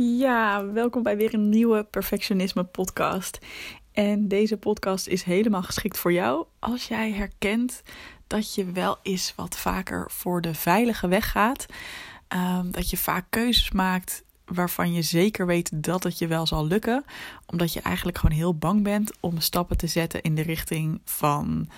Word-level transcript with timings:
Ja, 0.00 0.66
welkom 0.72 1.02
bij 1.02 1.16
weer 1.16 1.34
een 1.34 1.48
nieuwe 1.48 1.84
Perfectionisme 1.84 2.64
podcast. 2.64 3.38
En 3.92 4.28
deze 4.28 4.56
podcast 4.56 5.06
is 5.06 5.22
helemaal 5.22 5.62
geschikt 5.62 5.98
voor 5.98 6.12
jou 6.12 6.46
als 6.58 6.88
jij 6.88 7.12
herkent 7.12 7.82
dat 8.26 8.54
je 8.54 8.72
wel 8.72 8.98
eens 9.02 9.32
wat 9.36 9.58
vaker 9.58 10.10
voor 10.10 10.40
de 10.40 10.54
veilige 10.54 11.08
weg 11.08 11.30
gaat. 11.30 11.66
Ehm, 12.28 12.70
dat 12.70 12.90
je 12.90 12.96
vaak 12.96 13.26
keuzes 13.30 13.70
maakt 13.70 14.24
waarvan 14.44 14.92
je 14.92 15.02
zeker 15.02 15.46
weet 15.46 15.82
dat 15.82 16.02
het 16.02 16.18
je 16.18 16.26
wel 16.26 16.46
zal 16.46 16.66
lukken, 16.66 17.04
omdat 17.46 17.72
je 17.72 17.80
eigenlijk 17.80 18.18
gewoon 18.18 18.36
heel 18.36 18.54
bang 18.54 18.82
bent 18.82 19.12
om 19.20 19.40
stappen 19.40 19.76
te 19.76 19.86
zetten 19.86 20.22
in 20.22 20.34
de 20.34 20.42
richting 20.42 21.00
van 21.04 21.68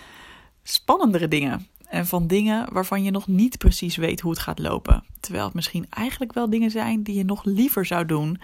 spannendere 0.63 1.29
dingen. 1.29 1.67
En 1.91 2.07
van 2.07 2.27
dingen 2.27 2.73
waarvan 2.73 3.03
je 3.03 3.11
nog 3.11 3.27
niet 3.27 3.59
precies 3.59 3.97
weet 3.97 4.21
hoe 4.21 4.31
het 4.31 4.41
gaat 4.41 4.59
lopen. 4.59 5.05
Terwijl 5.21 5.45
het 5.45 5.55
misschien 5.55 5.87
eigenlijk 5.91 6.33
wel 6.33 6.51
dingen 6.51 6.71
zijn 6.71 7.03
die 7.03 7.15
je 7.15 7.25
nog 7.25 7.45
liever 7.45 7.87
zou 7.87 8.07
doen 8.07 8.41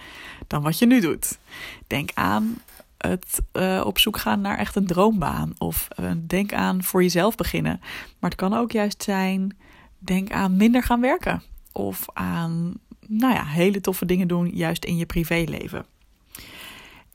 dan 0.47 0.61
wat 0.61 0.79
je 0.79 0.85
nu 0.85 0.99
doet. 0.99 1.37
Denk 1.87 2.09
aan 2.13 2.57
het 2.97 3.41
uh, 3.53 3.81
op 3.85 3.99
zoek 3.99 4.17
gaan 4.17 4.41
naar 4.41 4.57
echt 4.57 4.75
een 4.75 4.85
droombaan. 4.85 5.53
Of 5.57 5.87
uh, 5.99 6.11
denk 6.27 6.53
aan 6.53 6.83
voor 6.83 7.01
jezelf 7.01 7.35
beginnen. 7.35 7.79
Maar 8.19 8.29
het 8.29 8.39
kan 8.39 8.53
ook 8.53 8.71
juist 8.71 9.03
zijn, 9.03 9.57
denk 9.97 10.31
aan 10.31 10.57
minder 10.57 10.83
gaan 10.83 11.01
werken. 11.01 11.43
Of 11.71 12.05
aan, 12.13 12.73
nou 13.07 13.33
ja, 13.33 13.45
hele 13.45 13.81
toffe 13.81 14.05
dingen 14.05 14.27
doen 14.27 14.49
juist 14.49 14.85
in 14.85 14.97
je 14.97 15.05
privéleven. 15.05 15.85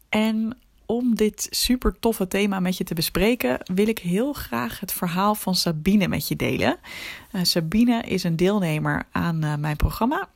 En 0.09 0.57
om 0.87 1.15
dit 1.15 1.47
super 1.51 1.99
toffe 2.01 2.29
thema 2.29 2.61
met 2.61 2.77
je 2.77 2.85
te 2.85 2.95
bespreken, 2.95 3.59
wil 3.75 3.89
ik 3.89 3.99
heel 3.99 4.33
graag 4.33 4.81
het 4.81 4.93
verhaal 4.93 5.35
van 5.35 5.55
Sabine 5.55 6.09
met 6.09 6.29
je 6.29 6.37
delen. 6.37 6.77
Uh, 7.33 7.43
Sabine 7.45 8.03
is 8.03 8.25
een 8.25 8.37
deelnemer 8.37 9.03
aan 9.13 9.45
uh, 9.45 9.55
mijn 9.55 9.77
programma. 9.77 10.29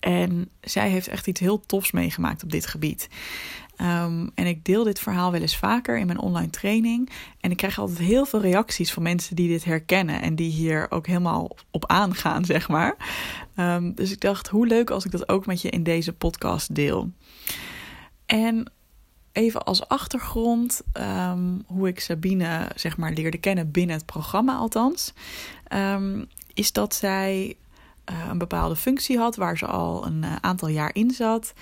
En 0.00 0.48
zij 0.60 0.88
heeft 0.88 1.08
echt 1.08 1.26
iets 1.26 1.40
heel 1.40 1.60
tofs 1.60 1.90
meegemaakt 1.90 2.42
op 2.42 2.50
dit 2.50 2.66
gebied. 2.66 3.08
Um, 3.80 4.30
en 4.34 4.46
ik 4.46 4.64
deel 4.64 4.84
dit 4.84 4.98
verhaal 4.98 5.32
wel 5.32 5.40
eens 5.40 5.56
vaker 5.56 5.98
in 5.98 6.06
mijn 6.06 6.18
online 6.18 6.50
training. 6.50 7.10
En 7.40 7.50
ik 7.50 7.56
krijg 7.56 7.78
altijd 7.78 7.98
heel 7.98 8.26
veel 8.26 8.40
reacties 8.40 8.92
van 8.92 9.02
mensen 9.02 9.36
die 9.36 9.48
dit 9.48 9.64
herkennen 9.64 10.22
en 10.22 10.34
die 10.34 10.50
hier 10.50 10.86
ook 10.90 11.06
helemaal 11.06 11.56
op 11.70 11.86
aangaan, 11.86 12.44
zeg 12.54 12.68
maar. 12.68 12.96
Um, 13.56 13.94
dus 13.94 14.10
ik 14.12 14.20
dacht, 14.20 14.48
hoe 14.48 14.66
leuk 14.66 14.90
als 14.90 15.04
ik 15.04 15.10
dat 15.10 15.28
ook 15.28 15.46
met 15.46 15.62
je 15.62 15.70
in 15.70 15.82
deze 15.82 16.12
podcast 16.12 16.74
deel. 16.74 17.10
En 18.26 18.72
even 19.32 19.64
als 19.64 19.88
achtergrond 19.88 20.82
um, 20.92 21.64
hoe 21.66 21.88
ik 21.88 22.00
Sabine 22.00 22.70
zeg 22.74 22.96
maar 22.96 23.12
leerde 23.12 23.38
kennen 23.38 23.70
binnen 23.70 23.96
het 23.96 24.06
programma 24.06 24.56
althans, 24.56 25.12
um, 25.72 26.28
is 26.54 26.72
dat 26.72 26.94
zij 26.94 27.56
uh, 28.10 28.28
een 28.30 28.38
bepaalde 28.38 28.76
functie 28.76 29.18
had 29.18 29.36
waar 29.36 29.58
ze 29.58 29.66
al 29.66 30.06
een 30.06 30.22
uh, 30.22 30.36
aantal 30.40 30.68
jaar 30.68 30.94
in 30.94 31.10
zat. 31.10 31.52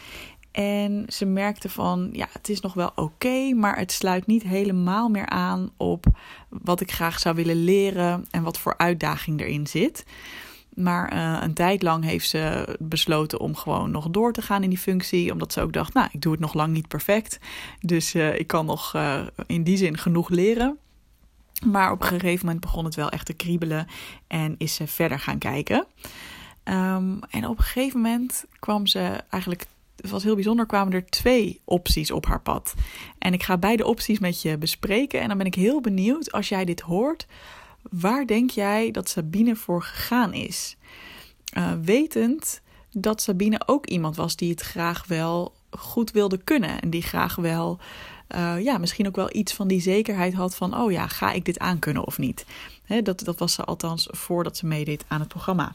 En 0.50 1.04
ze 1.08 1.24
merkte 1.24 1.68
van, 1.68 2.08
ja, 2.12 2.28
het 2.32 2.48
is 2.48 2.60
nog 2.60 2.74
wel 2.74 2.92
oké, 2.94 3.52
maar 3.54 3.78
het 3.78 3.92
sluit 3.92 4.26
niet 4.26 4.42
helemaal 4.42 5.08
meer 5.08 5.26
aan 5.28 5.70
op 5.76 6.06
wat 6.48 6.80
ik 6.80 6.92
graag 6.92 7.18
zou 7.18 7.34
willen 7.34 7.64
leren 7.64 8.26
en 8.30 8.42
wat 8.42 8.58
voor 8.58 8.74
uitdaging 8.76 9.40
erin 9.40 9.66
zit. 9.66 10.04
Maar 10.74 11.14
uh, 11.14 11.38
een 11.42 11.54
tijd 11.54 11.82
lang 11.82 12.04
heeft 12.04 12.28
ze 12.28 12.76
besloten 12.78 13.40
om 13.40 13.54
gewoon 13.54 13.90
nog 13.90 14.10
door 14.10 14.32
te 14.32 14.42
gaan 14.42 14.62
in 14.62 14.68
die 14.68 14.78
functie. 14.78 15.32
Omdat 15.32 15.52
ze 15.52 15.60
ook 15.60 15.72
dacht, 15.72 15.94
nou, 15.94 16.08
ik 16.12 16.20
doe 16.20 16.32
het 16.32 16.40
nog 16.40 16.54
lang 16.54 16.72
niet 16.72 16.88
perfect. 16.88 17.38
Dus 17.80 18.14
uh, 18.14 18.38
ik 18.38 18.46
kan 18.46 18.66
nog 18.66 18.94
uh, 18.96 19.20
in 19.46 19.62
die 19.62 19.76
zin 19.76 19.98
genoeg 19.98 20.28
leren. 20.28 20.78
Maar 21.66 21.92
op 21.92 22.00
een 22.00 22.08
gegeven 22.08 22.46
moment 22.46 22.60
begon 22.60 22.84
het 22.84 22.94
wel 22.94 23.10
echt 23.10 23.26
te 23.26 23.32
kriebelen 23.32 23.86
en 24.26 24.54
is 24.58 24.74
ze 24.74 24.86
verder 24.86 25.18
gaan 25.18 25.38
kijken. 25.38 25.86
Um, 26.64 27.20
en 27.30 27.46
op 27.46 27.58
een 27.58 27.64
gegeven 27.64 28.00
moment 28.00 28.44
kwam 28.58 28.86
ze 28.86 29.20
eigenlijk 29.30 29.66
het 30.00 30.10
was 30.10 30.22
heel 30.22 30.34
bijzonder, 30.34 30.66
kwamen 30.66 30.92
er 30.92 31.06
twee 31.06 31.60
opties 31.64 32.10
op 32.10 32.26
haar 32.26 32.40
pad. 32.40 32.74
En 33.18 33.32
ik 33.32 33.42
ga 33.42 33.58
beide 33.58 33.86
opties 33.86 34.18
met 34.18 34.42
je 34.42 34.58
bespreken. 34.58 35.20
En 35.20 35.28
dan 35.28 35.38
ben 35.38 35.46
ik 35.46 35.54
heel 35.54 35.80
benieuwd, 35.80 36.32
als 36.32 36.48
jij 36.48 36.64
dit 36.64 36.80
hoort, 36.80 37.26
waar 37.82 38.26
denk 38.26 38.50
jij 38.50 38.90
dat 38.90 39.08
Sabine 39.08 39.56
voor 39.56 39.82
gegaan 39.82 40.32
is? 40.32 40.76
Uh, 41.56 41.72
wetend 41.82 42.60
dat 42.92 43.22
Sabine 43.22 43.60
ook 43.66 43.86
iemand 43.86 44.16
was 44.16 44.36
die 44.36 44.50
het 44.50 44.60
graag 44.60 45.06
wel 45.06 45.54
goed 45.70 46.10
wilde 46.10 46.38
kunnen. 46.38 46.80
En 46.80 46.90
die 46.90 47.02
graag 47.02 47.36
wel, 47.36 47.78
uh, 48.34 48.62
ja, 48.62 48.78
misschien 48.78 49.06
ook 49.06 49.16
wel 49.16 49.34
iets 49.36 49.52
van 49.52 49.68
die 49.68 49.80
zekerheid 49.80 50.34
had 50.34 50.54
van: 50.54 50.76
oh 50.76 50.92
ja, 50.92 51.06
ga 51.06 51.32
ik 51.32 51.44
dit 51.44 51.58
aankunnen 51.58 52.06
of 52.06 52.18
niet? 52.18 52.46
Dat, 53.02 53.20
dat 53.24 53.38
was 53.38 53.52
ze 53.52 53.64
althans 53.64 54.08
voordat 54.10 54.56
ze 54.56 54.66
meedeed 54.66 55.04
aan 55.08 55.20
het 55.20 55.28
programma. 55.28 55.74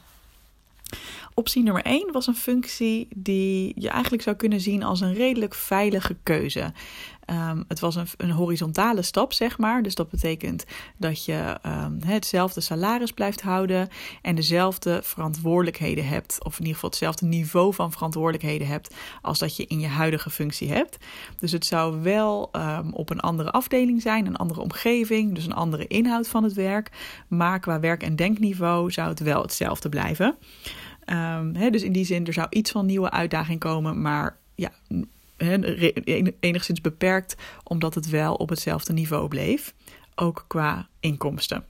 Optie 1.34 1.62
nummer 1.62 1.82
1 1.82 2.12
was 2.12 2.26
een 2.26 2.36
functie 2.36 3.08
die 3.14 3.72
je 3.76 3.88
eigenlijk 3.88 4.22
zou 4.22 4.36
kunnen 4.36 4.60
zien 4.60 4.82
als 4.82 5.00
een 5.00 5.14
redelijk 5.14 5.54
veilige 5.54 6.16
keuze. 6.22 6.72
Um, 7.30 7.64
het 7.68 7.80
was 7.80 7.94
een, 7.94 8.06
een, 8.16 8.30
horizontale 8.30 9.02
stap, 9.02 9.32
zeg 9.32 9.58
maar. 9.58 9.82
Dus 9.82 9.94
dat 9.94 10.10
betekent 10.10 10.64
dat 10.96 11.24
je 11.24 11.56
um, 11.66 11.98
hetzelfde 12.04 12.60
salaris 12.60 13.12
blijft 13.12 13.42
houden 13.42 13.88
en 14.22 14.34
dezelfde 14.34 15.00
verantwoordelijkheden 15.02 16.06
hebt. 16.06 16.44
Of 16.44 16.52
in 16.52 16.58
ieder 16.58 16.74
geval 16.74 16.90
hetzelfde 16.90 17.26
niveau 17.26 17.74
van 17.74 17.92
verantwoordelijkheden 17.92 18.66
hebt 18.66 18.94
als 19.22 19.38
dat 19.38 19.56
je 19.56 19.66
in 19.66 19.80
je 19.80 19.86
huidige 19.86 20.30
functie 20.30 20.72
hebt. 20.72 20.96
Dus 21.38 21.52
het 21.52 21.66
zou 21.66 22.02
wel 22.02 22.50
um, 22.52 22.92
op 22.92 23.10
een 23.10 23.20
andere 23.20 23.50
afdeling 23.50 24.02
zijn, 24.02 24.26
een 24.26 24.36
andere 24.36 24.60
omgeving, 24.60 25.34
dus 25.34 25.46
een 25.46 25.52
andere 25.52 25.86
inhoud 25.86 26.28
van 26.28 26.44
het 26.44 26.52
werk. 26.52 26.90
Maar 27.28 27.60
qua 27.60 27.80
werk- 27.80 28.02
en 28.02 28.16
denkniveau 28.16 28.90
zou 28.90 29.08
het 29.08 29.20
wel 29.20 29.42
hetzelfde 29.42 29.88
blijven. 29.88 30.36
Dus 31.70 31.82
in 31.82 31.92
die 31.92 32.04
zin, 32.04 32.26
er 32.26 32.32
zou 32.32 32.46
iets 32.50 32.70
van 32.70 32.86
nieuwe 32.86 33.10
uitdaging 33.10 33.60
komen, 33.60 34.02
maar 34.02 34.38
ja, 34.54 34.70
enigszins 36.40 36.80
beperkt, 36.80 37.34
omdat 37.62 37.94
het 37.94 38.10
wel 38.10 38.34
op 38.34 38.48
hetzelfde 38.48 38.92
niveau 38.92 39.28
bleef, 39.28 39.74
ook 40.14 40.44
qua 40.48 40.88
inkomsten. 41.00 41.64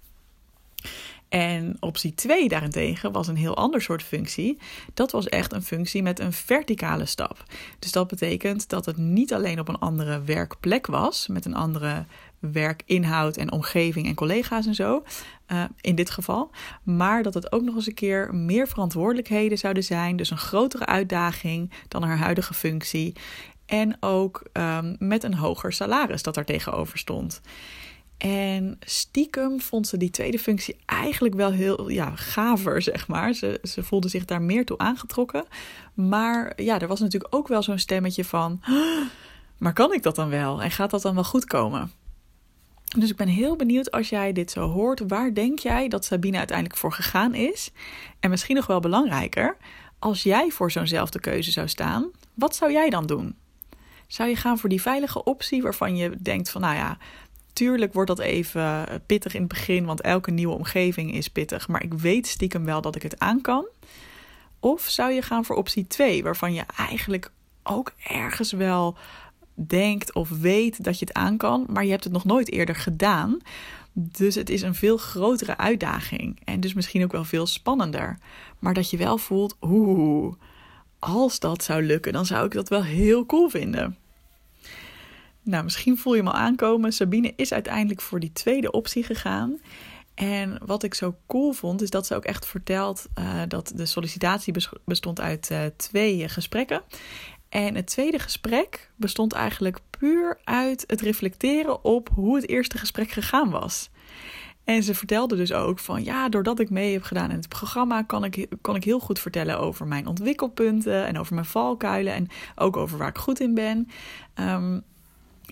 En 1.29 1.77
optie 1.81 2.15
2 2.15 2.49
daarentegen 2.49 3.13
was 3.13 3.29
een 3.29 3.37
heel 3.37 3.57
ander 3.57 3.83
soort 3.83 4.03
functie. 4.03 4.59
Dat 4.95 5.11
was 5.11 5.29
echt 5.29 5.53
een 5.53 5.63
functie 5.63 6.03
met 6.03 6.21
een 6.21 6.33
verticale 6.33 7.07
stap. 7.07 7.43
Dus 7.79 7.93
dat 7.93 8.09
betekent 8.09 8.69
dat 8.69 8.87
het 8.87 8.97
niet 8.97 9.35
alleen 9.35 9.61
op 9.61 9.69
een 9.69 9.79
andere 9.79 10.23
werkplek 10.23 10.87
was, 10.87 11.27
met 11.27 11.45
een 11.45 11.55
andere 11.55 12.05
werkinhoud 12.39 13.37
en 13.37 13.53
omgeving 13.53 14.07
en 14.07 14.15
collega's 14.15 14.67
en 14.67 14.75
zo, 14.75 15.05
uh, 15.49 15.65
in 15.81 15.95
dit 15.95 16.11
geval, 16.11 16.51
maar 16.83 17.23
dat 17.23 17.35
het 17.35 17.53
ook 17.53 17.63
nog 17.63 17.75
eens 17.75 17.87
een 17.87 17.95
keer 17.95 18.35
meer 18.35 18.69
verantwoordelijkheden 18.69 19.59
zouden 19.59 19.85
zijn, 19.85 20.17
dus 20.17 20.31
een 20.31 20.39
grotere 20.39 20.87
uitdaging 20.87 21.73
dan 21.89 22.03
haar 22.03 22.19
huidige 22.19 22.55
functie. 22.55 23.15
En 23.67 23.97
ook 24.01 24.43
um, 24.53 24.97
met 24.99 25.25
een 25.25 25.35
hoger 25.35 25.73
salaris 25.73 26.23
dat 26.23 26.35
daar 26.35 26.45
tegenover 26.45 26.99
stond. 26.99 27.41
En 28.19 28.77
stiekem 28.81 29.61
vond 29.61 29.87
ze 29.89 29.97
die 29.97 30.11
tweede 30.11 30.39
functie 30.39 30.77
eigenlijk 30.85 31.35
wel 31.35 31.51
heel 31.51 31.89
ja, 31.89 32.17
gaver, 32.17 32.83
zeg 32.83 33.09
maar. 33.09 33.33
Ze, 33.33 33.61
ze 33.63 33.83
voelde 33.83 34.09
zich 34.09 34.25
daar 34.25 34.43
meer 34.43 34.65
toe 34.65 34.79
aangetrokken. 34.79 35.45
Maar 35.95 36.63
ja, 36.63 36.81
er 36.81 36.89
was 36.89 37.01
natuurlijk 37.01 37.35
ook 37.35 37.49
wel 37.49 37.63
zo'n 37.63 37.79
stemmetje 37.79 38.25
van... 38.25 38.61
Maar 39.59 39.73
kan 39.73 39.93
ik 39.93 40.03
dat 40.03 40.17
dan 40.17 40.29
wel? 40.29 40.63
En 40.63 40.71
gaat 40.71 40.91
dat 40.91 41.03
dan 41.03 41.15
wel 41.15 41.25
goed 41.25 41.45
komen? 41.45 41.93
Dus 42.99 43.11
ik 43.11 43.17
ben 43.17 43.29
heel 43.29 43.57
benieuwd 43.57 43.91
als 43.91 44.09
jij 44.09 44.33
dit 44.33 44.51
zo 44.51 44.69
hoort. 44.69 45.03
Waar 45.07 45.35
denk 45.35 45.59
jij 45.59 45.89
dat 45.89 46.05
Sabine 46.05 46.39
uiteindelijk 46.39 46.79
voor 46.79 46.93
gegaan 46.93 47.35
is? 47.35 47.71
En 48.21 48.31
misschien 48.31 48.57
nog 48.57 48.67
wel 48.67 48.81
belangrijker, 48.81 49.57
als 49.99 50.23
jij 50.23 50.51
voor 50.51 50.71
zo'nzelfde 50.71 51.21
keuze 51.21 51.51
zou 51.51 51.69
staan, 51.69 52.11
wat 52.35 52.57
zou 52.57 52.73
jij 52.73 52.91
dan 52.91 53.07
doen? 53.07 53.37
Zou 54.07 54.29
je 54.29 54.37
gaan 54.37 54.59
voor 54.59 54.69
die 54.69 54.83
veilige 54.83 55.25
optie 55.25 55.63
waarvan 55.63 55.97
je 55.97 56.17
denkt 56.21 56.51
van 56.51 56.61
nou 56.61 56.75
ja, 56.75 56.99
tuurlijk 57.53 57.93
wordt 57.93 58.09
dat 58.09 58.19
even 58.19 58.87
pittig 59.07 59.35
in 59.35 59.41
het 59.41 59.49
begin, 59.49 59.85
want 59.85 60.01
elke 60.01 60.31
nieuwe 60.31 60.55
omgeving 60.55 61.13
is 61.13 61.29
pittig, 61.29 61.69
maar 61.69 61.83
ik 61.83 61.95
weet 61.95 62.27
stiekem 62.27 62.65
wel 62.65 62.81
dat 62.81 62.97
ik 62.97 63.03
het 63.03 63.19
aan 63.19 63.41
kan? 63.41 63.67
Of 64.61 64.83
zou 64.83 65.13
je 65.13 65.23
gaan 65.23 65.45
voor 65.45 65.57
optie 65.57 65.87
2, 65.87 66.23
waarvan 66.23 66.55
je 66.55 66.65
eigenlijk 66.77 67.31
ook 67.63 67.93
ergens 68.09 68.53
wel 68.53 68.97
denkt 69.55 70.13
of 70.13 70.29
weet 70.29 70.85
dat 70.85 70.99
je 70.99 71.05
het 71.05 71.15
aan 71.15 71.37
kan, 71.37 71.67
maar 71.69 71.85
je 71.85 71.91
hebt 71.91 72.05
het 72.05 72.13
nog 72.13 72.25
nooit 72.25 72.53
eerder 72.53 72.75
gedaan. 72.75 73.39
Dus 73.93 74.35
het 74.35 74.51
is 74.51 74.63
een 74.63 74.75
veel 74.75 74.97
grotere 74.97 75.57
uitdaging 75.57 76.41
en 76.45 76.61
dus 76.61 76.75
misschien 76.75 77.05
ook 77.05 77.13
wel 77.13 77.25
veel 77.25 77.47
spannender. 77.47 78.19
Maar 78.59 78.75
dat 78.75 78.91
je 78.91 78.97
wel 78.97 79.19
voelt, 79.19 79.57
oeh, 79.61 80.35
als 81.07 81.39
dat 81.39 81.65
zou 81.65 81.83
lukken, 81.83 82.13
dan 82.13 82.27
zou 82.27 82.47
ik 82.47 82.53
dat 82.53 82.69
wel 82.69 82.83
heel 82.83 83.27
cool 83.27 83.49
vinden. 83.49 83.97
Nou, 85.43 85.65
misschien 85.65 85.99
voel 85.99 86.15
je 86.15 86.23
al 86.23 86.33
aankomen. 86.33 86.93
Sabine 86.93 87.33
is 87.37 87.53
uiteindelijk 87.53 88.01
voor 88.01 88.21
die 88.21 88.33
tweede 88.33 88.71
optie 88.71 89.03
gegaan. 89.03 89.61
En 90.15 90.59
wat 90.65 90.83
ik 90.83 90.95
zo 90.95 91.17
cool 91.27 91.53
vond, 91.53 91.83
is 91.83 91.91
dat 91.91 92.07
ze 92.07 92.15
ook 92.15 92.25
echt 92.25 92.47
vertelt 92.47 93.07
uh, 93.19 93.43
dat 93.49 93.73
de 93.75 93.87
sollicitatie 93.87 94.55
bestond 94.85 95.21
uit 95.21 95.51
uh, 95.53 95.61
twee 95.77 96.29
gesprekken. 96.29 96.83
En 97.49 97.75
het 97.75 97.87
tweede 97.87 98.19
gesprek 98.19 98.91
bestond 98.97 99.33
eigenlijk 99.33 99.79
puur 99.99 100.39
uit 100.45 100.85
het 100.87 101.01
reflecteren 101.01 101.85
op 101.85 102.09
hoe 102.15 102.37
het 102.37 102.49
eerste 102.49 102.79
gesprek 102.79 103.11
gegaan 103.11 103.51
was. 103.51 103.91
En 104.67 104.83
ze 104.83 104.95
vertelde 104.95 105.37
dus 105.37 105.53
ook 105.53 105.79
van 105.79 106.05
ja, 106.05 106.29
doordat 106.29 106.61
ik 106.61 106.71
mee 106.71 106.93
heb 106.93 107.03
gedaan 107.03 107.31
in 107.31 107.37
het 107.37 107.49
programma, 107.49 108.03
kan 108.03 108.25
ik, 108.25 108.47
kon 108.61 108.77
ik 108.77 108.85
heel 108.85 108.99
goed 108.99 109.19
vertellen 109.19 109.59
over 109.59 109.87
mijn 109.87 110.07
ontwikkelpunten 110.07 111.07
en 111.07 111.19
over 111.19 111.35
mijn 111.35 111.47
valkuilen 111.47 112.15
en 112.15 112.29
ook 112.57 112.77
over 112.77 112.99
waar 112.99 113.09
ik 113.09 113.19
goed 113.19 113.41
in 113.41 113.55
ben. 113.55 113.89
Um, 114.35 114.83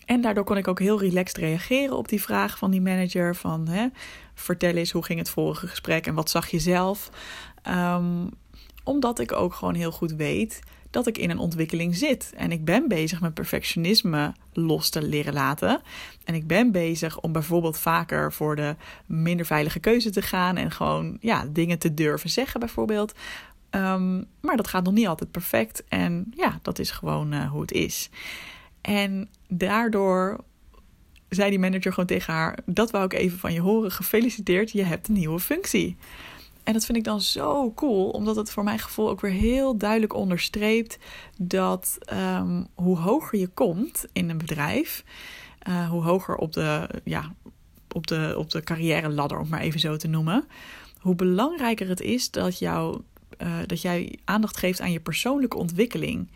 en 0.05 0.21
daardoor 0.21 0.45
kon 0.45 0.57
ik 0.57 0.69
ook 0.69 0.79
heel 0.79 1.01
relaxed 1.01 1.37
reageren 1.37 1.97
op 1.97 2.09
die 2.09 2.23
vraag 2.23 2.59
van 2.59 2.71
die 2.71 2.81
manager: 2.81 3.37
van 3.37 3.69
hè, 3.69 3.87
vertel 4.35 4.75
eens 4.75 4.91
hoe 4.91 5.05
ging 5.05 5.19
het 5.19 5.31
vorige 5.31 5.67
gesprek 5.67 6.07
en 6.07 6.15
wat 6.15 6.31
zag 6.31 6.49
je 6.49 6.59
zelf? 6.59 7.11
Um, 7.69 8.31
omdat 8.85 9.19
ik 9.19 9.33
ook 9.33 9.55
gewoon 9.55 9.75
heel 9.75 9.93
goed 9.93 10.13
weet 10.13 10.61
dat 10.95 11.07
ik 11.07 11.19
in 11.19 11.31
een 11.31 11.39
ontwikkeling 11.39 11.97
zit. 11.97 12.33
En 12.37 12.53
ik 12.53 12.65
ben 12.65 12.89
bezig 12.89 13.21
met 13.21 13.35
perfectionisme 13.35 14.33
los 14.53 14.89
te 14.89 15.03
leren 15.03 15.33
laten. 15.33 15.81
En 16.25 16.35
ik 16.35 16.47
ben 16.47 16.73
bezig 16.73 17.21
om 17.21 17.33
bijvoorbeeld 17.33 17.79
vaker 17.79 18.33
voor 18.33 18.57
de 18.57 18.77
minder 19.07 19.47
veilige 19.47 19.79
keuze 19.79 20.11
te 20.11 20.23
gaan. 20.23 20.57
En 20.57 20.71
gewoon 20.71 21.17
ja, 21.21 21.47
dingen 21.51 21.79
te 21.79 21.95
durven 21.95 22.31
zeggen, 22.31 22.61
bijvoorbeeld. 22.61 23.13
Um, 23.71 24.25
maar 24.41 24.57
dat 24.57 24.69
gaat 24.69 24.85
nog 24.85 24.95
niet 24.95 25.07
altijd 25.07 25.31
perfect. 25.31 25.85
En 25.89 26.33
ja, 26.37 26.59
dat 26.63 26.79
is 26.79 26.91
gewoon 26.91 27.35
uh, 27.35 27.51
hoe 27.51 27.61
het 27.61 27.73
is. 27.73 28.11
En 28.81 29.29
daardoor 29.49 30.45
zei 31.29 31.51
die 31.51 31.59
manager 31.59 31.93
gewoon 31.93 32.09
tegen 32.09 32.35
haar: 32.35 32.59
Dat 32.67 32.91
wou 32.91 33.05
ik 33.05 33.13
even 33.13 33.39
van 33.39 33.53
je 33.53 33.61
horen. 33.61 33.91
Gefeliciteerd, 33.91 34.71
je 34.71 34.85
hebt 34.85 35.09
een 35.09 35.15
nieuwe 35.15 35.41
functie. 35.41 35.97
En 36.65 36.73
dat 36.73 36.85
vind 36.85 36.99
ik 36.99 37.05
dan 37.05 37.21
zo 37.21 37.73
cool, 37.75 38.09
omdat 38.09 38.37
het 38.37 38.51
voor 38.51 38.65
mijn 38.65 38.79
gevoel 38.79 39.09
ook 39.09 39.21
weer 39.21 39.31
heel 39.31 39.77
duidelijk 39.77 40.15
onderstreept 40.15 40.99
dat 41.39 41.99
um, 42.13 42.67
hoe 42.75 42.99
hoger 42.99 43.39
je 43.39 43.49
komt 43.49 44.05
in 44.13 44.31
een 44.31 44.39
bedrijf, 44.39 45.05
uh, 45.69 45.91
hoe 45.91 46.03
hoger 46.03 46.37
op 46.37 46.53
de, 46.53 46.89
ja, 47.05 47.35
op 47.93 48.07
de, 48.07 48.35
op 48.39 48.51
de 48.51 48.63
carrière 48.63 49.09
ladder, 49.09 49.39
om 49.39 49.49
maar 49.49 49.61
even 49.61 49.81
zo 49.81 49.97
te 49.97 50.09
noemen, 50.09 50.45
hoe 50.99 51.15
belangrijker 51.15 51.89
het 51.89 52.01
is 52.01 52.31
dat, 52.31 52.59
jou, 52.59 53.01
uh, 53.39 53.59
dat 53.67 53.83
jij 53.83 54.19
aandacht 54.25 54.57
geeft 54.57 54.81
aan 54.81 54.93
je 54.93 55.01
persoonlijke 55.01 55.57
ontwikkeling. 55.57 56.31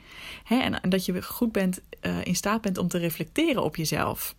Hè? 0.44 0.56
En, 0.56 0.90
dat 0.90 1.04
je 1.04 1.22
goed 1.22 1.52
bent, 1.52 1.80
uh, 2.02 2.24
in 2.24 2.36
staat 2.36 2.60
bent 2.60 2.78
om 2.78 2.88
te 2.88 2.98
reflecteren 2.98 3.62
op 3.62 3.76
jezelf. 3.76 4.34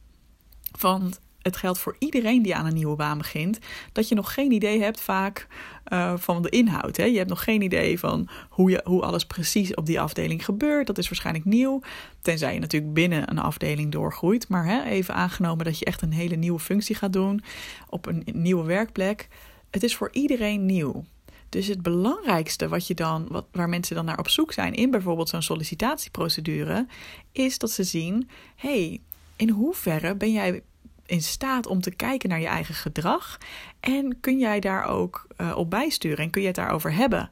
Want 0.79 1.19
het 1.41 1.57
geldt 1.57 1.79
voor 1.79 1.95
iedereen 1.99 2.41
die 2.41 2.55
aan 2.55 2.65
een 2.65 2.73
nieuwe 2.73 2.95
baan 2.95 3.17
begint, 3.17 3.59
dat 3.91 4.07
je 4.07 4.15
nog 4.15 4.33
geen 4.33 4.51
idee 4.51 4.81
hebt 4.81 5.01
vaak 5.01 5.47
uh, 5.87 6.13
van 6.17 6.41
de 6.41 6.49
inhoud. 6.49 6.97
Hè? 6.97 7.03
Je 7.03 7.17
hebt 7.17 7.29
nog 7.29 7.43
geen 7.43 7.61
idee 7.61 7.99
van 7.99 8.29
hoe, 8.49 8.69
je, 8.69 8.81
hoe 8.83 9.01
alles 9.01 9.25
precies 9.25 9.73
op 9.73 9.85
die 9.85 9.99
afdeling 9.99 10.45
gebeurt. 10.45 10.87
Dat 10.87 10.97
is 10.97 11.09
waarschijnlijk 11.09 11.45
nieuw, 11.45 11.81
tenzij 12.21 12.53
je 12.53 12.59
natuurlijk 12.59 12.93
binnen 12.93 13.29
een 13.29 13.39
afdeling 13.39 13.91
doorgroeit. 13.91 14.47
Maar 14.47 14.65
hè, 14.65 14.83
even 14.83 15.13
aangenomen 15.13 15.65
dat 15.65 15.79
je 15.79 15.85
echt 15.85 16.01
een 16.01 16.13
hele 16.13 16.35
nieuwe 16.35 16.59
functie 16.59 16.95
gaat 16.95 17.13
doen 17.13 17.43
op 17.89 18.05
een 18.05 18.23
nieuwe 18.33 18.63
werkplek. 18.63 19.27
Het 19.69 19.83
is 19.83 19.95
voor 19.95 20.09
iedereen 20.11 20.65
nieuw. 20.65 21.05
Dus 21.49 21.67
het 21.67 21.81
belangrijkste 21.81 22.67
wat 22.67 22.87
je 22.87 22.93
dan, 22.93 23.27
wat, 23.29 23.45
waar 23.51 23.69
mensen 23.69 23.95
dan 23.95 24.05
naar 24.05 24.19
op 24.19 24.29
zoek 24.29 24.53
zijn 24.53 24.73
in 24.73 24.91
bijvoorbeeld 24.91 25.29
zo'n 25.29 25.41
sollicitatieprocedure, 25.41 26.87
is 27.31 27.57
dat 27.57 27.71
ze 27.71 27.83
zien: 27.83 28.29
hey, 28.55 29.01
in 29.35 29.49
hoeverre 29.49 30.15
ben 30.15 30.31
jij 30.31 30.61
in 31.09 31.21
staat 31.21 31.67
om 31.67 31.81
te 31.81 31.91
kijken 31.91 32.29
naar 32.29 32.39
je 32.39 32.47
eigen 32.47 32.75
gedrag? 32.75 33.37
En 33.79 34.19
kun 34.19 34.39
jij 34.39 34.59
daar 34.59 34.85
ook 34.85 35.27
uh, 35.37 35.57
op 35.57 35.69
bijsturen 35.69 36.17
en 36.17 36.29
kun 36.29 36.41
je 36.41 36.47
het 36.47 36.55
daarover 36.55 36.93
hebben? 36.93 37.29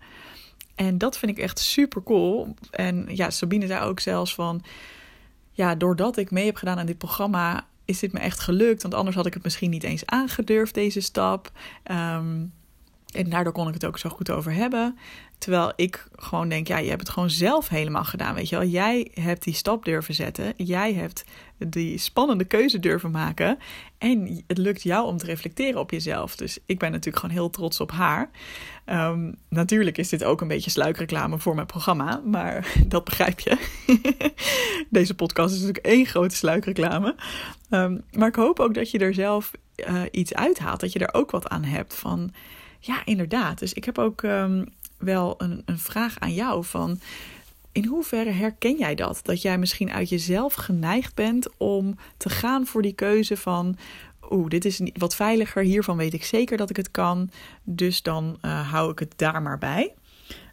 En 0.75 0.97
dat 0.97 1.18
vind 1.18 1.31
ik 1.31 1.44
echt 1.44 1.59
super 1.59 2.03
cool. 2.03 2.56
En 2.71 3.07
ja, 3.09 3.29
Sabine 3.29 3.68
zei 3.68 3.85
ook 3.85 4.00
zelfs 4.00 4.35
van: 4.35 4.63
ja, 5.51 5.75
doordat 5.75 6.18
ik 6.18 6.31
mee 6.31 6.45
heb 6.45 6.56
gedaan 6.56 6.79
aan 6.79 6.85
dit 6.85 6.97
programma, 6.97 7.65
is 7.85 8.00
dit 8.00 8.13
me 8.13 8.19
echt 8.19 8.39
gelukt. 8.39 8.81
Want 8.81 8.94
anders 8.94 9.15
had 9.15 9.25
ik 9.25 9.33
het 9.33 9.44
misschien 9.44 9.69
niet 9.69 9.83
eens 9.83 10.06
aangedurfd, 10.06 10.73
deze 10.73 11.00
stap. 11.00 11.51
Um, 11.91 12.53
en 13.12 13.30
daardoor 13.30 13.53
kon 13.53 13.68
ik 13.68 13.73
het 13.73 13.85
ook 13.85 13.97
zo 13.97 14.09
goed 14.09 14.30
over 14.30 14.53
hebben. 14.53 14.97
Terwijl 15.37 15.73
ik 15.75 16.07
gewoon 16.15 16.49
denk, 16.49 16.67
ja, 16.67 16.77
je 16.77 16.89
hebt 16.89 17.01
het 17.01 17.09
gewoon 17.09 17.29
zelf 17.29 17.69
helemaal 17.69 18.03
gedaan. 18.03 18.35
Weet 18.35 18.49
je 18.49 18.57
wel, 18.57 18.67
jij 18.67 19.11
hebt 19.13 19.43
die 19.43 19.53
stap 19.53 19.85
durven 19.85 20.13
zetten. 20.13 20.53
Jij 20.55 20.93
hebt 20.93 21.23
die 21.57 21.97
spannende 21.97 22.43
keuze 22.43 22.79
durven 22.79 23.11
maken. 23.11 23.57
En 23.97 24.43
het 24.47 24.57
lukt 24.57 24.83
jou 24.83 25.07
om 25.07 25.17
te 25.17 25.25
reflecteren 25.25 25.79
op 25.79 25.91
jezelf. 25.91 26.35
Dus 26.35 26.57
ik 26.65 26.79
ben 26.79 26.91
natuurlijk 26.91 27.17
gewoon 27.17 27.35
heel 27.35 27.49
trots 27.49 27.79
op 27.79 27.91
haar. 27.91 28.29
Um, 28.85 29.35
natuurlijk 29.49 29.97
is 29.97 30.09
dit 30.09 30.23
ook 30.23 30.41
een 30.41 30.47
beetje 30.47 30.69
sluikreclame 30.69 31.39
voor 31.39 31.55
mijn 31.55 31.67
programma. 31.67 32.21
Maar 32.25 32.73
dat 32.87 33.03
begrijp 33.03 33.39
je. 33.39 33.57
Deze 34.89 35.15
podcast 35.15 35.53
is 35.53 35.59
natuurlijk 35.59 35.85
één 35.85 36.05
grote 36.05 36.35
sluikreclame. 36.35 37.15
Um, 37.69 38.03
maar 38.11 38.27
ik 38.27 38.35
hoop 38.35 38.59
ook 38.59 38.73
dat 38.73 38.91
je 38.91 38.99
er 38.99 39.13
zelf 39.13 39.51
uh, 39.75 40.01
iets 40.11 40.33
uithaalt. 40.33 40.79
Dat 40.79 40.93
je 40.93 40.99
er 40.99 41.13
ook 41.13 41.31
wat 41.31 41.47
aan 41.47 41.63
hebt 41.63 41.95
van 41.95 42.31
ja, 42.79 43.01
inderdaad. 43.05 43.59
Dus 43.59 43.73
ik 43.73 43.83
heb 43.83 43.97
ook 43.97 44.21
um, 44.21 44.65
wel 44.97 45.35
een, 45.38 45.61
een 45.65 45.79
vraag 45.79 46.19
aan 46.19 46.33
jou 46.33 46.65
van... 46.65 46.99
In 47.71 47.85
hoeverre 47.85 48.29
herken 48.31 48.77
jij 48.77 48.95
dat? 48.95 49.19
Dat 49.23 49.41
jij 49.41 49.57
misschien 49.57 49.91
uit 49.91 50.09
jezelf 50.09 50.53
geneigd 50.53 51.15
bent 51.15 51.57
om 51.57 51.95
te 52.17 52.29
gaan 52.29 52.65
voor 52.65 52.81
die 52.81 52.94
keuze 52.94 53.38
van... 53.38 53.77
Oeh, 54.29 54.47
dit 54.49 54.65
is 54.65 54.81
wat 54.94 55.15
veiliger, 55.15 55.63
hiervan 55.63 55.97
weet 55.97 56.13
ik 56.13 56.23
zeker 56.23 56.57
dat 56.57 56.69
ik 56.69 56.75
het 56.75 56.91
kan. 56.91 57.29
Dus 57.63 58.01
dan 58.01 58.38
uh, 58.41 58.71
hou 58.71 58.91
ik 58.91 58.99
het 58.99 59.13
daar 59.15 59.41
maar 59.41 59.57
bij. 59.57 59.94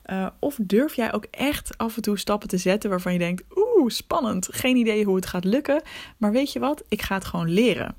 Uh, 0.07 0.27
of 0.39 0.59
durf 0.63 0.95
jij 0.95 1.13
ook 1.13 1.27
echt 1.31 1.79
af 1.79 1.97
en 1.97 2.03
toe 2.03 2.19
stappen 2.19 2.49
te 2.49 2.57
zetten 2.57 2.91
waarvan 2.91 3.13
je 3.13 3.19
denkt: 3.19 3.43
Oeh, 3.57 3.91
spannend, 3.91 4.49
geen 4.51 4.77
idee 4.77 5.05
hoe 5.05 5.17
het 5.17 5.27
gaat 5.27 5.45
lukken. 5.45 5.83
Maar 6.17 6.33
weet 6.33 6.53
je 6.53 6.59
wat, 6.59 6.85
ik 6.89 7.03
ga 7.03 7.15
het 7.15 7.25
gewoon 7.25 7.51
leren. 7.51 7.97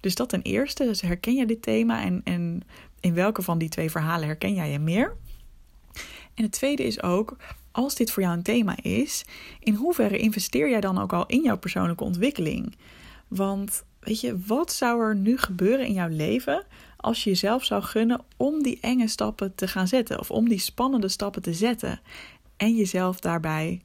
Dus 0.00 0.14
dat 0.14 0.28
ten 0.28 0.42
eerste, 0.42 0.84
dus 0.84 1.00
herken 1.00 1.34
je 1.34 1.46
dit 1.46 1.62
thema 1.62 2.02
en, 2.02 2.20
en 2.24 2.62
in 3.00 3.14
welke 3.14 3.42
van 3.42 3.58
die 3.58 3.68
twee 3.68 3.90
verhalen 3.90 4.26
herken 4.26 4.54
jij 4.54 4.70
je 4.70 4.78
meer? 4.78 5.16
En 6.38 6.44
het 6.44 6.52
tweede 6.52 6.82
is 6.82 7.02
ook, 7.02 7.36
als 7.70 7.94
dit 7.94 8.10
voor 8.10 8.22
jou 8.22 8.36
een 8.36 8.42
thema 8.42 8.76
is, 8.82 9.24
in 9.60 9.74
hoeverre 9.74 10.18
investeer 10.18 10.70
jij 10.70 10.80
dan 10.80 10.98
ook 10.98 11.12
al 11.12 11.26
in 11.26 11.42
jouw 11.42 11.58
persoonlijke 11.58 12.04
ontwikkeling? 12.04 12.76
Want 13.28 13.84
weet 14.00 14.20
je, 14.20 14.38
wat 14.46 14.72
zou 14.72 15.02
er 15.02 15.16
nu 15.16 15.38
gebeuren 15.38 15.86
in 15.86 15.92
jouw 15.92 16.08
leven 16.08 16.64
als 16.96 17.24
je 17.24 17.30
jezelf 17.30 17.64
zou 17.64 17.82
gunnen 17.82 18.20
om 18.36 18.62
die 18.62 18.78
enge 18.80 19.08
stappen 19.08 19.54
te 19.54 19.68
gaan 19.68 19.88
zetten 19.88 20.18
of 20.18 20.30
om 20.30 20.48
die 20.48 20.58
spannende 20.58 21.08
stappen 21.08 21.42
te 21.42 21.52
zetten 21.52 22.00
en 22.56 22.74
jezelf 22.74 23.20
daarbij 23.20 23.80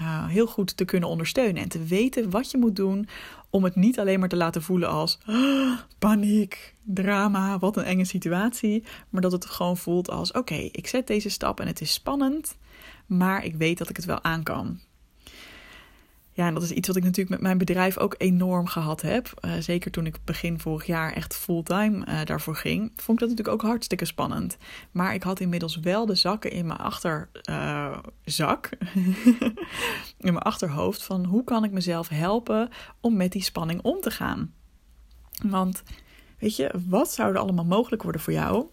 uh, 0.00 0.28
heel 0.28 0.46
goed 0.46 0.76
te 0.76 0.84
kunnen 0.84 1.08
ondersteunen 1.08 1.62
en 1.62 1.68
te 1.68 1.84
weten 1.84 2.30
wat 2.30 2.50
je 2.50 2.58
moet 2.58 2.76
doen 2.76 3.08
om 3.56 3.64
het 3.64 3.74
niet 3.74 3.98
alleen 3.98 4.20
maar 4.20 4.28
te 4.28 4.36
laten 4.36 4.62
voelen 4.62 4.88
als 4.88 5.18
oh, 5.26 5.78
paniek, 5.98 6.74
drama, 6.84 7.58
wat 7.58 7.76
een 7.76 7.84
enge 7.84 8.04
situatie, 8.04 8.84
maar 9.10 9.22
dat 9.22 9.32
het 9.32 9.46
gewoon 9.46 9.76
voelt 9.76 10.10
als 10.10 10.32
oké, 10.32 10.54
ik 10.54 10.86
zet 10.86 11.06
deze 11.06 11.28
stap 11.28 11.60
en 11.60 11.66
het 11.66 11.80
is 11.80 11.92
spannend, 11.92 12.56
maar 13.06 13.44
ik 13.44 13.54
weet 13.54 13.78
dat 13.78 13.88
ik 13.88 13.96
het 13.96 14.04
wel 14.04 14.22
aan 14.22 14.42
kan. 14.42 14.80
Ja, 16.36 16.46
en 16.46 16.54
dat 16.54 16.62
is 16.62 16.70
iets 16.70 16.88
wat 16.88 16.96
ik 16.96 17.02
natuurlijk 17.02 17.30
met 17.30 17.40
mijn 17.40 17.58
bedrijf 17.58 17.98
ook 17.98 18.14
enorm 18.18 18.66
gehad 18.66 19.02
heb. 19.02 19.32
Uh, 19.44 19.52
zeker 19.58 19.90
toen 19.90 20.06
ik 20.06 20.18
begin 20.24 20.60
vorig 20.60 20.86
jaar 20.86 21.12
echt 21.12 21.36
fulltime 21.36 22.06
uh, 22.06 22.24
daarvoor 22.24 22.56
ging, 22.56 22.80
vond 22.96 23.20
ik 23.20 23.28
dat 23.28 23.28
natuurlijk 23.28 23.48
ook 23.48 23.70
hartstikke 23.70 24.04
spannend. 24.04 24.56
Maar 24.90 25.14
ik 25.14 25.22
had 25.22 25.40
inmiddels 25.40 25.80
wel 25.80 26.06
de 26.06 26.14
zakken 26.14 26.50
in 26.50 26.66
mijn 26.66 26.78
achterzak, 26.78 28.70
uh, 28.80 29.04
in 30.26 30.32
mijn 30.32 30.38
achterhoofd, 30.38 31.02
van 31.02 31.24
hoe 31.24 31.44
kan 31.44 31.64
ik 31.64 31.70
mezelf 31.70 32.08
helpen 32.08 32.68
om 33.00 33.16
met 33.16 33.32
die 33.32 33.42
spanning 33.42 33.82
om 33.82 34.00
te 34.00 34.10
gaan. 34.10 34.54
Want 35.48 35.82
weet 36.38 36.56
je, 36.56 36.74
wat 36.88 37.12
zou 37.12 37.32
er 37.32 37.38
allemaal 37.38 37.64
mogelijk 37.64 38.02
worden 38.02 38.20
voor 38.20 38.32
jou 38.32 38.66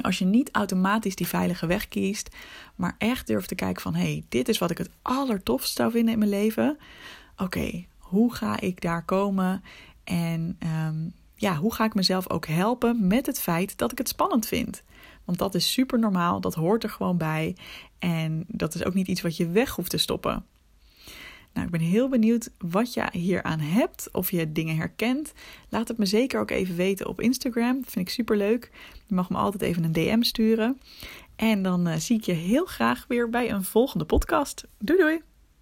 als 0.00 0.18
je 0.18 0.24
niet 0.24 0.50
automatisch 0.52 1.16
die 1.16 1.26
veilige 1.26 1.66
weg 1.66 1.88
kiest, 1.88 2.36
maar 2.74 2.94
echt 2.98 3.26
durft 3.26 3.48
te 3.48 3.54
kijken 3.54 3.82
van 3.82 3.94
hé, 3.94 4.02
hey, 4.02 4.24
dit 4.28 4.48
is 4.48 4.58
wat 4.58 4.70
ik 4.70 4.78
het 4.78 4.90
allertofst 5.02 5.76
zou 5.76 5.90
vinden 5.90 6.12
in 6.12 6.18
mijn 6.18 6.30
leven. 6.30 6.78
Oké, 7.36 7.84
hoe 7.98 8.34
ga 8.34 8.60
ik 8.60 8.80
daar 8.80 9.04
komen? 9.04 9.64
En 10.04 10.58
um, 10.86 11.12
ja, 11.34 11.56
hoe 11.56 11.74
ga 11.74 11.84
ik 11.84 11.94
mezelf 11.94 12.30
ook 12.30 12.46
helpen 12.46 13.06
met 13.06 13.26
het 13.26 13.40
feit 13.40 13.78
dat 13.78 13.92
ik 13.92 13.98
het 13.98 14.08
spannend 14.08 14.46
vind? 14.46 14.82
Want 15.24 15.38
dat 15.38 15.54
is 15.54 15.72
super 15.72 15.98
normaal, 15.98 16.40
dat 16.40 16.54
hoort 16.54 16.82
er 16.82 16.90
gewoon 16.90 17.16
bij. 17.16 17.56
En 17.98 18.44
dat 18.46 18.74
is 18.74 18.84
ook 18.84 18.94
niet 18.94 19.08
iets 19.08 19.20
wat 19.20 19.36
je 19.36 19.48
weg 19.48 19.70
hoeft 19.70 19.90
te 19.90 19.98
stoppen. 19.98 20.44
Nou, 21.54 21.66
ik 21.66 21.72
ben 21.72 21.80
heel 21.80 22.08
benieuwd 22.08 22.50
wat 22.58 22.94
je 22.94 23.04
hier 23.12 23.42
aan 23.42 23.60
hebt, 23.60 24.08
of 24.12 24.30
je 24.30 24.52
dingen 24.52 24.76
herkent. 24.76 25.32
Laat 25.68 25.88
het 25.88 25.98
me 25.98 26.06
zeker 26.06 26.40
ook 26.40 26.50
even 26.50 26.76
weten 26.76 27.06
op 27.06 27.20
Instagram. 27.20 27.80
Dat 27.80 27.90
vind 27.90 28.06
ik 28.08 28.12
super 28.12 28.36
leuk. 28.36 28.70
Je 29.06 29.14
mag 29.14 29.30
me 29.30 29.36
altijd 29.36 29.62
even 29.62 29.84
een 29.84 29.92
DM 29.92 30.22
sturen. 30.22 30.80
En 31.36 31.62
dan 31.62 31.88
uh, 31.88 31.94
zie 31.96 32.16
ik 32.16 32.24
je 32.24 32.32
heel 32.32 32.64
graag 32.64 33.04
weer 33.08 33.30
bij 33.30 33.50
een 33.50 33.64
volgende 33.64 34.04
podcast. 34.04 34.66
Doei 34.78 34.98
doei! 34.98 35.33